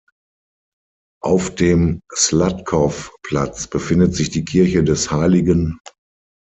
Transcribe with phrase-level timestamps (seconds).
[1.21, 5.77] Auf dem Sladkov-Platz befindet sich die Kirche des Hl.